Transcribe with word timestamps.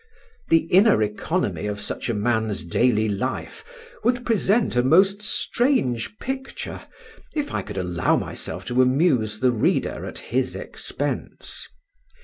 The 0.49 0.65
inner 0.71 1.03
economy 1.03 1.67
of 1.67 1.79
such 1.79 2.09
a 2.09 2.15
man's 2.15 2.63
daily 2.65 3.07
life 3.07 3.63
would 4.03 4.25
present 4.25 4.75
a 4.75 4.81
most 4.81 5.21
strange 5.21 6.17
picture, 6.17 6.81
if 7.35 7.53
I 7.53 7.61
could 7.61 7.77
allow 7.77 8.15
myself 8.15 8.65
to 8.65 8.81
amuse 8.81 9.41
the 9.41 9.51
reader 9.51 10.07
at 10.07 10.17
his 10.17 10.55
expense. 10.55 11.67